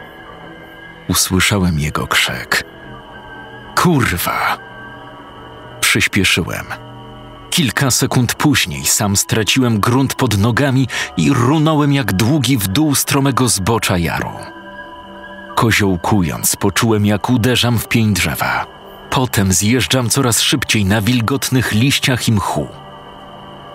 Usłyszałem 1.07 1.79
jego 1.79 2.07
krzyk. 2.07 2.63
Kurwa! 3.75 4.57
Przyspieszyłem. 5.81 6.65
Kilka 7.49 7.91
sekund 7.91 8.33
później 8.35 8.85
sam 8.85 9.17
straciłem 9.17 9.79
grunt 9.79 10.15
pod 10.15 10.37
nogami 10.37 10.87
i 11.17 11.33
runąłem 11.33 11.93
jak 11.93 12.13
długi 12.13 12.57
w 12.57 12.67
dół 12.67 12.95
stromego 12.95 13.47
zbocza 13.47 13.97
jaru. 13.97 14.33
Koziołkując, 15.55 16.55
poczułem 16.55 17.05
jak 17.05 17.29
uderzam 17.29 17.79
w 17.79 17.87
pień 17.87 18.13
drzewa. 18.13 18.80
Potem 19.11 19.53
zjeżdżam 19.53 20.09
coraz 20.09 20.41
szybciej 20.41 20.85
na 20.85 21.01
wilgotnych 21.01 21.71
liściach 21.71 22.27
i 22.27 22.31
mchu. 22.31 22.67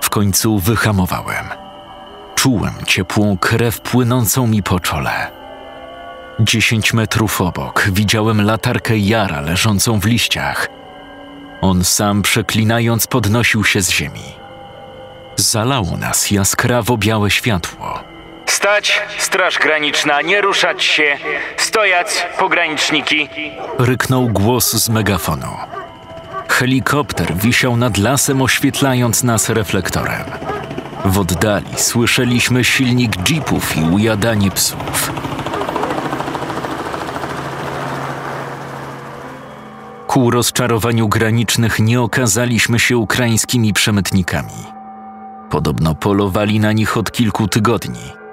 W 0.00 0.10
końcu 0.10 0.58
wyhamowałem. 0.58 1.46
Czułem 2.34 2.74
ciepłą 2.86 3.38
krew 3.38 3.80
płynącą 3.80 4.46
mi 4.46 4.62
po 4.62 4.80
czole. 4.80 5.30
Dziesięć 6.40 6.92
metrów 6.92 7.40
obok 7.40 7.88
widziałem 7.92 8.42
latarkę 8.42 8.98
Jara 8.98 9.40
leżącą 9.40 10.00
w 10.00 10.04
liściach. 10.04 10.68
On 11.60 11.84
sam 11.84 12.22
przeklinając 12.22 13.06
podnosił 13.06 13.64
się 13.64 13.82
z 13.82 13.90
ziemi. 13.90 14.32
Zalało 15.36 15.96
nas 15.96 16.30
jaskrawo 16.30 16.96
białe 16.96 17.30
światło. 17.30 18.15
Stać, 18.46 19.02
straż 19.18 19.58
graniczna, 19.58 20.22
nie 20.22 20.40
ruszać 20.40 20.84
się. 20.84 21.18
Stojać, 21.56 22.26
pograniczniki. 22.38 23.28
Ryknął 23.78 24.28
głos 24.28 24.72
z 24.72 24.88
megafonu. 24.88 25.56
Helikopter 26.48 27.34
wisiał 27.34 27.76
nad 27.76 27.98
lasem, 27.98 28.42
oświetlając 28.42 29.22
nas 29.22 29.48
reflektorem. 29.48 30.24
W 31.04 31.18
oddali 31.18 31.76
słyszeliśmy 31.76 32.64
silnik 32.64 33.30
jeepów 33.30 33.76
i 33.76 33.82
ujadanie 33.82 34.50
psów. 34.50 35.12
Ku 40.06 40.30
rozczarowaniu 40.30 41.08
granicznych 41.08 41.78
nie 41.78 42.00
okazaliśmy 42.00 42.78
się 42.78 42.96
ukraińskimi 42.96 43.72
przemytnikami. 43.72 44.64
Podobno 45.50 45.94
polowali 45.94 46.60
na 46.60 46.72
nich 46.72 46.96
od 46.96 47.12
kilku 47.12 47.48
tygodni. 47.48 48.25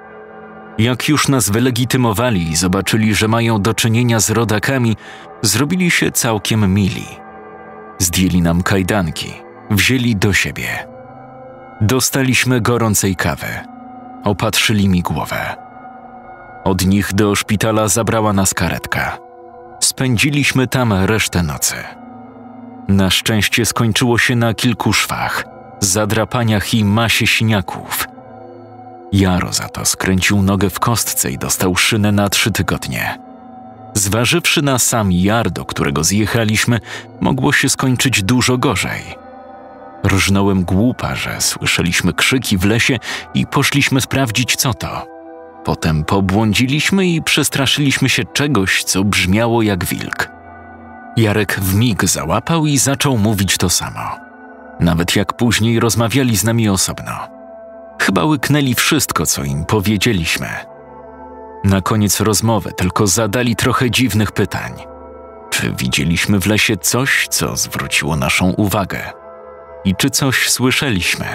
Jak 0.78 1.08
już 1.08 1.28
nas 1.28 1.50
wylegitymowali 1.50 2.50
i 2.50 2.56
zobaczyli, 2.56 3.14
że 3.14 3.28
mają 3.28 3.62
do 3.62 3.74
czynienia 3.74 4.20
z 4.20 4.30
rodakami, 4.30 4.96
zrobili 5.42 5.90
się 5.90 6.10
całkiem 6.10 6.74
mili. 6.74 7.06
Zdjęli 7.98 8.42
nam 8.42 8.62
kajdanki, 8.62 9.32
wzięli 9.70 10.16
do 10.16 10.32
siebie. 10.32 10.86
Dostaliśmy 11.80 12.60
gorącej 12.60 13.16
kawy. 13.16 13.46
Opatrzyli 14.24 14.88
mi 14.88 15.02
głowę. 15.02 15.56
Od 16.64 16.86
nich 16.86 17.14
do 17.14 17.34
szpitala 17.34 17.88
zabrała 17.88 18.32
nas 18.32 18.54
karetka. 18.54 19.18
Spędziliśmy 19.80 20.66
tam 20.66 20.92
resztę 20.92 21.42
nocy. 21.42 21.74
Na 22.88 23.10
szczęście 23.10 23.66
skończyło 23.66 24.18
się 24.18 24.36
na 24.36 24.54
kilku 24.54 24.92
szwach, 24.92 25.44
zadrapaniach 25.80 26.74
i 26.74 26.84
masie 26.84 27.26
siniaków. 27.26 28.13
Jaro 29.14 29.52
za 29.52 29.68
to 29.68 29.84
skręcił 29.84 30.42
nogę 30.42 30.70
w 30.70 30.80
kostce 30.80 31.30
i 31.30 31.38
dostał 31.38 31.76
szynę 31.76 32.12
na 32.12 32.28
trzy 32.28 32.50
tygodnie. 32.50 33.18
Zważywszy 33.94 34.62
na 34.62 34.78
sam 34.78 35.12
jar, 35.12 35.50
do 35.50 35.64
którego 35.64 36.04
zjechaliśmy, 36.04 36.80
mogło 37.20 37.52
się 37.52 37.68
skończyć 37.68 38.22
dużo 38.22 38.58
gorzej. 38.58 39.02
Rżnąłem 40.06 40.64
głupa, 40.64 41.14
że 41.14 41.40
słyszeliśmy 41.40 42.12
krzyki 42.12 42.58
w 42.58 42.64
lesie 42.64 42.98
i 43.34 43.46
poszliśmy 43.46 44.00
sprawdzić, 44.00 44.56
co 44.56 44.74
to. 44.74 45.06
Potem 45.64 46.04
pobłądziliśmy 46.04 47.06
i 47.06 47.22
przestraszyliśmy 47.22 48.08
się 48.08 48.24
czegoś, 48.24 48.84
co 48.84 49.04
brzmiało 49.04 49.62
jak 49.62 49.84
wilk. 49.84 50.30
Jarek 51.16 51.60
w 51.60 51.74
mig 51.74 52.04
załapał 52.04 52.66
i 52.66 52.78
zaczął 52.78 53.18
mówić 53.18 53.58
to 53.58 53.70
samo. 53.70 54.18
Nawet 54.80 55.16
jak 55.16 55.36
później 55.36 55.80
rozmawiali 55.80 56.36
z 56.36 56.44
nami 56.44 56.68
osobno. 56.68 57.33
Chyba 58.04 58.24
łyknęli 58.24 58.74
wszystko, 58.74 59.26
co 59.26 59.44
im 59.44 59.64
powiedzieliśmy. 59.64 60.48
Na 61.64 61.80
koniec 61.80 62.20
rozmowy 62.20 62.72
tylko 62.72 63.06
zadali 63.06 63.56
trochę 63.56 63.90
dziwnych 63.90 64.32
pytań. 64.32 64.72
Czy 65.50 65.72
widzieliśmy 65.72 66.40
w 66.40 66.46
lesie 66.46 66.76
coś, 66.76 67.28
co 67.28 67.56
zwróciło 67.56 68.16
naszą 68.16 68.50
uwagę? 68.50 69.12
I 69.84 69.96
czy 69.96 70.10
coś 70.10 70.50
słyszeliśmy? 70.50 71.26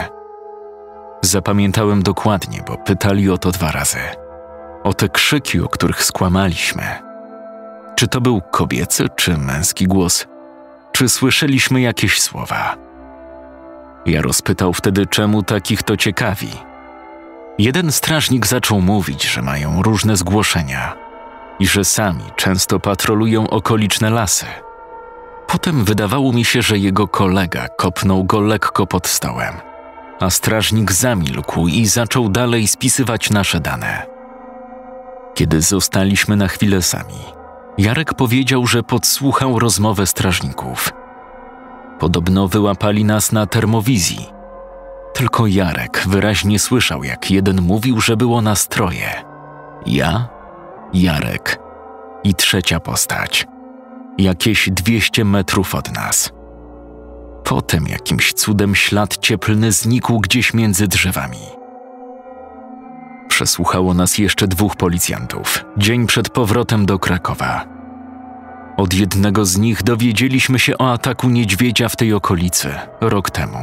Zapamiętałem 1.22 2.04
dokładnie, 2.04 2.64
bo 2.68 2.78
pytali 2.78 3.30
o 3.30 3.38
to 3.38 3.52
dwa 3.52 3.72
razy. 3.72 4.00
O 4.84 4.94
te 4.94 5.10
krzyki, 5.10 5.60
o 5.60 5.68
których 5.68 6.04
skłamaliśmy. 6.04 6.84
Czy 7.96 8.08
to 8.08 8.22
był 8.22 8.42
kobiecy 8.42 9.08
czy 9.16 9.38
męski 9.38 9.88
głos? 9.88 10.28
Czy 10.92 11.10
słyszeliśmy 11.10 11.82
jakieś 11.82 12.22
słowa? 12.22 12.89
Ja 14.10 14.22
rozpytał 14.22 14.74
wtedy, 14.74 15.08
czemu 15.08 15.44
takich 15.44 15.84
to 15.84 15.98
ciekawi. 15.98 16.52
Jeden 17.58 17.92
strażnik 17.92 18.48
zaczął 18.48 18.82
mówić, 18.82 19.24
że 19.24 19.42
mają 19.42 19.82
różne 19.82 20.18
zgłoszenia 20.18 20.96
i 21.60 21.68
że 21.68 21.86
sami 21.86 22.24
często 22.36 22.80
patrolują 22.80 23.50
okoliczne 23.50 24.10
lasy. 24.10 24.46
Potem 25.48 25.86
wydawało 25.86 26.34
mi 26.34 26.46
się, 26.46 26.62
że 26.62 26.78
jego 26.78 27.08
kolega 27.08 27.68
kopnął 27.68 28.24
go 28.24 28.42
lekko 28.42 28.88
pod 28.88 29.08
stołem, 29.08 29.54
a 30.20 30.30
strażnik 30.30 30.92
zamilkł 30.92 31.68
i 31.68 31.86
zaczął 31.86 32.30
dalej 32.30 32.68
spisywać 32.68 33.30
nasze 33.30 33.60
dane. 33.60 34.06
Kiedy 35.36 35.62
zostaliśmy 35.62 36.36
na 36.36 36.48
chwilę 36.48 36.82
sami, 36.82 37.24
Jarek 37.78 38.14
powiedział, 38.14 38.68
że 38.68 38.84
podsłuchał 38.84 39.60
rozmowę 39.60 40.08
strażników. 40.08 40.94
Podobno 42.00 42.48
wyłapali 42.48 43.06
nas 43.06 43.32
na 43.32 43.46
termowizji. 43.46 44.30
Tylko 45.14 45.48
Jarek 45.48 46.04
wyraźnie 46.08 46.60
słyszał, 46.60 47.04
jak 47.04 47.32
jeden 47.32 47.62
mówił, 47.62 48.02
że 48.02 48.18
było 48.18 48.42
nas 48.42 48.68
troje. 48.68 49.24
Ja, 49.86 50.28
Jarek 50.94 51.60
i 52.24 52.36
trzecia 52.36 52.80
postać. 52.80 53.48
Jakieś 54.18 54.70
200 54.70 55.26
metrów 55.26 55.76
od 55.76 55.96
nas. 55.96 56.32
Potem 57.44 57.88
jakimś 57.88 58.34
cudem 58.34 58.76
ślad 58.76 59.18
cieplny 59.18 59.72
znikł 59.72 60.20
gdzieś 60.20 60.54
między 60.54 60.88
drzewami. 60.88 61.60
Przesłuchało 63.28 63.94
nas 63.94 64.18
jeszcze 64.18 64.48
dwóch 64.48 64.76
policjantów, 64.76 65.66
dzień 65.78 66.08
przed 66.08 66.30
powrotem 66.30 66.86
do 66.86 67.00
Krakowa. 67.00 67.79
Od 68.80 68.94
jednego 68.94 69.46
z 69.46 69.58
nich 69.58 69.84
dowiedzieliśmy 69.84 70.60
się 70.60 70.78
o 70.78 70.92
ataku 70.92 71.30
niedźwiedzia 71.30 71.90
w 71.90 71.96
tej 71.96 72.14
okolicy 72.14 72.76
rok 73.02 73.32
temu. 73.32 73.58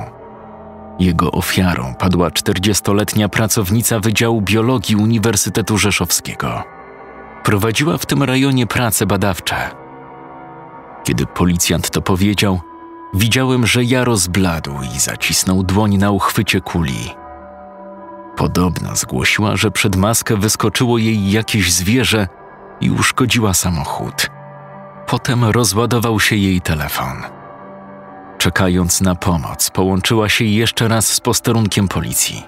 Jego 0.98 1.32
ofiarą 1.32 1.94
padła 1.94 2.28
40-letnia 2.28 3.28
pracownica 3.28 4.00
Wydziału 4.00 4.42
Biologii 4.42 4.96
Uniwersytetu 4.96 5.78
Rzeszowskiego. 5.78 6.64
Prowadziła 7.44 7.98
w 7.98 8.06
tym 8.06 8.22
rejonie 8.22 8.66
prace 8.66 9.06
badawcze. 9.06 9.56
Kiedy 11.04 11.26
policjant 11.26 11.90
to 11.90 12.02
powiedział, 12.02 12.60
widziałem, 13.14 13.66
że 13.66 13.84
Jaro 13.84 14.16
zbladł 14.16 14.72
i 14.94 14.98
zacisnął 14.98 15.62
dłoń 15.62 15.96
na 15.96 16.10
uchwycie 16.10 16.60
kuli. 16.60 17.10
Podobno 18.36 18.96
zgłosiła, 18.96 19.56
że 19.56 19.70
przed 19.70 19.96
maskę 19.96 20.36
wyskoczyło 20.36 20.98
jej 20.98 21.30
jakieś 21.30 21.72
zwierzę 21.72 22.28
i 22.80 22.90
uszkodziła 22.90 23.54
samochód. 23.54 24.35
Potem 25.06 25.44
rozładował 25.44 26.20
się 26.20 26.36
jej 26.36 26.60
telefon. 26.60 27.22
Czekając 28.38 29.00
na 29.00 29.14
pomoc, 29.14 29.70
połączyła 29.70 30.28
się 30.28 30.44
jeszcze 30.44 30.88
raz 30.88 31.08
z 31.08 31.20
posterunkiem 31.20 31.88
policji, 31.88 32.46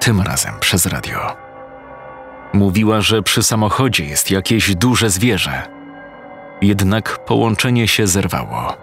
tym 0.00 0.20
razem 0.20 0.54
przez 0.60 0.86
radio. 0.86 1.36
Mówiła, 2.52 3.00
że 3.00 3.22
przy 3.22 3.42
samochodzie 3.42 4.04
jest 4.04 4.30
jakieś 4.30 4.74
duże 4.74 5.10
zwierzę. 5.10 5.62
Jednak 6.62 7.24
połączenie 7.24 7.88
się 7.88 8.06
zerwało. 8.06 8.76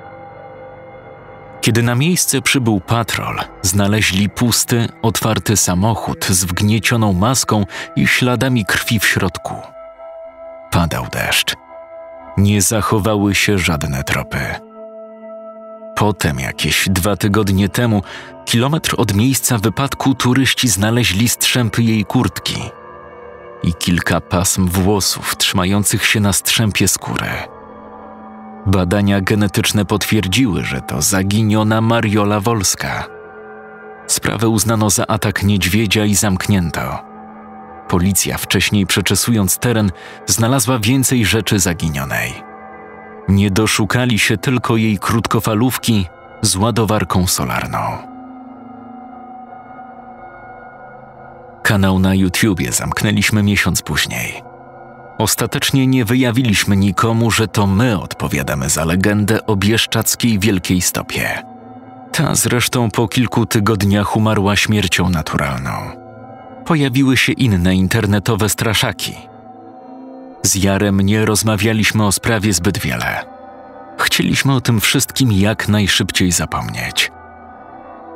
Kiedy 1.61 1.83
na 1.83 1.95
miejsce 1.95 2.41
przybył 2.41 2.81
patrol, 2.81 3.39
znaleźli 3.61 4.29
pusty, 4.29 4.89
otwarty 5.01 5.57
samochód 5.57 6.25
z 6.25 6.45
wgniecioną 6.45 7.13
maską 7.13 7.65
i 7.95 8.07
śladami 8.07 8.65
krwi 8.65 8.99
w 8.99 9.05
środku. 9.05 9.53
Padał 10.71 11.07
deszcz. 11.11 11.64
Nie 12.37 12.61
zachowały 12.61 13.35
się 13.35 13.57
żadne 13.57 14.03
tropy. 14.03 14.39
Potem, 15.95 16.39
jakieś 16.39 16.87
dwa 16.89 17.15
tygodnie 17.15 17.69
temu, 17.69 18.01
kilometr 18.45 18.95
od 18.97 19.13
miejsca 19.13 19.57
wypadku, 19.57 20.15
turyści 20.15 20.67
znaleźli 20.67 21.29
strzępy 21.29 21.83
jej 21.83 22.05
kurtki 22.05 22.57
i 23.63 23.73
kilka 23.73 24.21
pasm 24.21 24.67
włosów 24.67 25.37
trzymających 25.37 26.05
się 26.05 26.19
na 26.19 26.33
strzępie 26.33 26.87
skóry. 26.87 27.29
Badania 28.65 29.21
genetyczne 29.21 29.85
potwierdziły, 29.85 30.63
że 30.63 30.81
to 30.81 31.01
zaginiona 31.01 31.81
Mariola 31.81 32.39
Wolska. 32.39 33.05
Sprawę 34.07 34.49
uznano 34.49 34.89
za 34.89 35.07
atak 35.07 35.43
niedźwiedzia 35.43 36.05
i 36.05 36.15
zamknięto. 36.15 37.14
Policja, 37.87 38.37
wcześniej 38.37 38.85
przeczesując 38.85 39.57
teren, 39.57 39.91
znalazła 40.25 40.79
więcej 40.79 41.25
rzeczy 41.25 41.59
zaginionej. 41.59 42.33
Nie 43.27 43.51
doszukali 43.51 44.19
się 44.19 44.37
tylko 44.37 44.77
jej 44.77 44.99
krótkofalówki 44.99 46.07
z 46.41 46.55
ładowarką 46.55 47.27
solarną. 47.27 47.79
Kanał 51.63 51.99
na 51.99 52.15
YouTubie 52.15 52.71
zamknęliśmy 52.71 53.43
miesiąc 53.43 53.81
później. 53.81 54.41
Ostatecznie 55.17 55.87
nie 55.87 56.05
wyjawiliśmy 56.05 56.77
nikomu, 56.77 57.31
że 57.31 57.47
to 57.47 57.67
my 57.67 57.99
odpowiadamy 57.99 58.69
za 58.69 58.85
legendę 58.85 59.45
o 59.45 59.55
Wielkiej 60.39 60.81
Stopie. 60.81 61.43
Ta 62.11 62.35
zresztą 62.35 62.91
po 62.91 63.07
kilku 63.07 63.45
tygodniach 63.45 64.15
umarła 64.15 64.55
śmiercią 64.55 65.09
naturalną. 65.09 66.04
Pojawiły 66.65 67.17
się 67.17 67.33
inne 67.33 67.75
internetowe 67.75 68.49
straszaki. 68.49 69.15
Z 70.43 70.55
Jarem 70.55 71.01
nie 71.01 71.25
rozmawialiśmy 71.25 72.05
o 72.05 72.11
sprawie 72.11 72.53
zbyt 72.53 72.77
wiele. 72.77 73.25
Chcieliśmy 73.99 74.53
o 74.53 74.61
tym 74.61 74.81
wszystkim 74.81 75.31
jak 75.31 75.67
najszybciej 75.67 76.31
zapomnieć. 76.31 77.11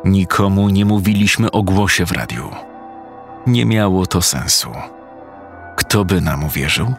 Nikomu 0.06 0.70
nie 0.70 0.86
mówiliśmy 0.86 1.52
o 1.52 1.64
głosie 1.64 2.06
w 2.06 2.12
radiu. 2.12 2.52
Nie 3.48 3.66
miało 3.66 4.06
to 4.06 4.22
sensu. 4.22 4.72
Kto 5.76 6.06
by 6.06 6.22
nam 6.22 6.44
uwierzył? 6.44 6.94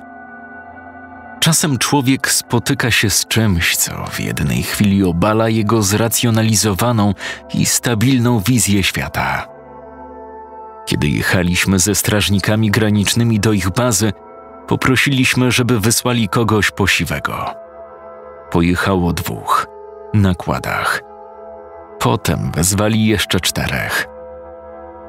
Czasem 1.41 1.79
człowiek 1.79 2.31
spotyka 2.31 2.91
się 2.91 3.11
z 3.11 3.27
czymś, 3.27 3.77
co 3.77 4.07
w 4.07 4.21
jednej 4.21 4.63
chwili 4.63 5.05
obala 5.05 5.49
jego 5.49 5.83
zracjonalizowaną 5.83 7.15
i 7.55 7.67
stabilną 7.67 8.41
wizję 8.41 8.83
świata. 8.83 9.50
Kiedy 10.91 11.09
jechaliśmy 11.09 11.79
ze 11.79 11.95
strażnikami 11.95 12.71
granicznymi 12.71 13.41
do 13.41 13.53
ich 13.53 13.71
bazy, 13.71 14.13
poprosiliśmy, 14.67 15.53
żeby 15.53 15.81
wysłali 15.81 16.29
kogoś 16.29 16.71
posiwego. 16.71 17.55
Pojechało 18.51 19.13
dwóch, 19.13 19.67
na 20.15 20.35
kładach. 20.35 21.03
Potem 21.99 22.51
wezwali 22.55 23.07
jeszcze 23.07 23.41
czterech. 23.41 24.07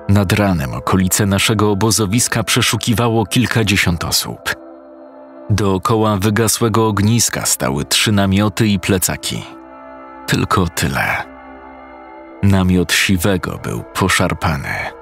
Nad 0.09 0.33
ranem 0.33 0.73
okolice 0.73 1.25
naszego 1.25 1.71
obozowiska 1.71 2.43
przeszukiwało 2.43 3.25
kilkadziesiąt 3.25 4.03
osób. 4.03 4.39
Dookoła 5.49 6.17
wygasłego 6.17 6.87
ogniska 6.87 7.45
stały 7.45 7.85
trzy 7.85 8.11
namioty 8.11 8.67
i 8.67 8.79
plecaki. 8.79 9.43
Tylko 10.27 10.67
tyle. 10.67 11.23
Namiot 12.43 12.93
siwego 12.93 13.59
był 13.63 13.83
poszarpany, 13.93 15.00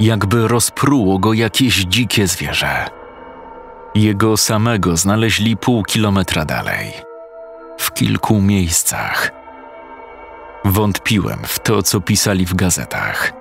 jakby 0.00 0.48
rozpruło 0.48 1.18
go 1.18 1.32
jakieś 1.32 1.84
dzikie 1.84 2.26
zwierzę. 2.26 2.86
Jego 3.94 4.36
samego 4.36 4.96
znaleźli 4.96 5.56
pół 5.56 5.84
kilometra 5.84 6.44
dalej, 6.44 6.92
w 7.78 7.92
kilku 7.92 8.40
miejscach. 8.40 9.32
Wątpiłem 10.64 11.38
w 11.42 11.58
to, 11.58 11.82
co 11.82 12.00
pisali 12.00 12.46
w 12.46 12.54
gazetach. 12.54 13.32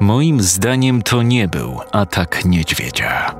Moim 0.00 0.40
zdaniem 0.40 1.02
to 1.02 1.22
nie 1.22 1.48
był 1.48 1.80
atak 1.92 2.44
niedźwiedzia. 2.44 3.34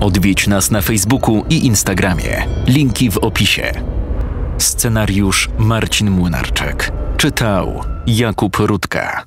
Odwiedź 0.00 0.46
nas 0.46 0.70
na 0.70 0.80
Facebooku 0.80 1.44
i 1.48 1.66
Instagramie. 1.66 2.46
Linki 2.66 3.10
w 3.10 3.18
opisie. 3.18 3.72
Scenariusz 4.58 5.50
Marcin 5.58 6.10
Młynarczyk. 6.10 6.92
Czytał 7.20 7.84
Jakub 8.06 8.56
Rutka. 8.56 9.24